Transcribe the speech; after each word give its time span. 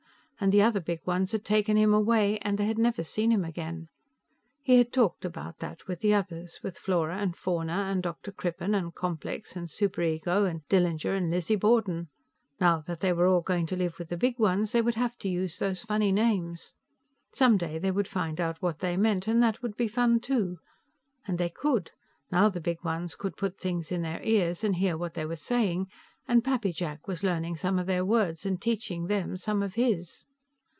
And 0.43 0.51
the 0.51 0.63
other 0.63 0.79
Big 0.79 1.05
Ones 1.05 1.33
had 1.33 1.45
taken 1.45 1.77
him 1.77 1.93
away, 1.93 2.39
and 2.39 2.57
they 2.57 2.65
had 2.65 2.79
never 2.79 3.03
seen 3.03 3.29
him 3.29 3.45
again. 3.45 3.89
He 4.63 4.79
had 4.79 4.91
talked 4.91 5.23
about 5.23 5.59
that 5.59 5.85
with 5.85 5.99
the 5.99 6.15
others 6.15 6.59
with 6.63 6.79
Flora 6.79 7.17
and 7.19 7.35
Fauna, 7.35 7.71
and 7.91 8.01
Dr. 8.01 8.31
Crippen, 8.31 8.73
and 8.73 8.95
Complex, 8.95 9.55
and 9.55 9.67
Superego, 9.67 10.49
and 10.49 10.67
Dillinger 10.67 11.15
and 11.15 11.29
Lizzie 11.29 11.55
Borden. 11.57 12.07
Now 12.59 12.81
that 12.87 13.01
they 13.01 13.13
were 13.13 13.27
all 13.27 13.41
going 13.41 13.67
to 13.67 13.75
live 13.75 13.99
with 13.99 14.09
the 14.09 14.17
Big 14.17 14.39
Ones, 14.39 14.71
they 14.71 14.81
would 14.81 14.95
have 14.95 15.15
to 15.19 15.29
use 15.29 15.59
those 15.59 15.83
funny 15.83 16.11
names. 16.11 16.73
Someday 17.31 17.77
they 17.77 17.91
would 17.91 18.07
find 18.07 18.41
out 18.41 18.63
what 18.63 18.79
they 18.79 18.97
meant, 18.97 19.27
and 19.27 19.43
that 19.43 19.61
would 19.61 19.77
be 19.77 19.87
fun, 19.87 20.19
too. 20.19 20.57
And 21.27 21.37
they 21.37 21.49
could; 21.49 21.91
now 22.31 22.49
the 22.49 22.59
Big 22.59 22.83
Ones 22.83 23.13
could 23.13 23.37
put 23.37 23.59
things 23.59 23.91
in 23.91 24.01
their 24.01 24.19
ears 24.23 24.63
and 24.63 24.77
hear 24.77 24.97
what 24.97 25.13
they 25.13 25.23
were 25.27 25.35
saying, 25.35 25.85
and 26.27 26.43
Pappy 26.43 26.71
Jack 26.71 27.07
was 27.07 27.21
learning 27.21 27.57
some 27.57 27.77
of 27.77 27.85
their 27.85 28.03
words, 28.03 28.43
and 28.43 28.59
teaching 28.59 29.05
them 29.05 29.37
some 29.37 29.61
of 29.61 29.75
his. 29.75 30.25